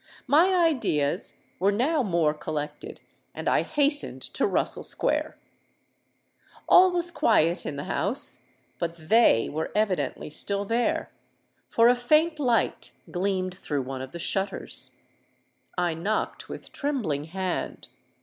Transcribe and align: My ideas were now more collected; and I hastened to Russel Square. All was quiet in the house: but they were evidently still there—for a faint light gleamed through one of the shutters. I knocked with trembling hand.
My 0.25 0.55
ideas 0.55 1.35
were 1.59 1.71
now 1.71 2.01
more 2.01 2.33
collected; 2.33 3.01
and 3.35 3.47
I 3.47 3.61
hastened 3.61 4.23
to 4.33 4.47
Russel 4.47 4.83
Square. 4.83 5.37
All 6.67 6.91
was 6.91 7.11
quiet 7.11 7.67
in 7.67 7.75
the 7.75 7.83
house: 7.83 8.45
but 8.79 8.95
they 8.95 9.47
were 9.47 9.71
evidently 9.75 10.31
still 10.31 10.65
there—for 10.65 11.87
a 11.87 11.93
faint 11.93 12.39
light 12.39 12.93
gleamed 13.11 13.53
through 13.53 13.83
one 13.83 14.01
of 14.01 14.11
the 14.11 14.17
shutters. 14.17 14.95
I 15.77 15.93
knocked 15.93 16.49
with 16.49 16.71
trembling 16.71 17.25
hand. 17.25 17.87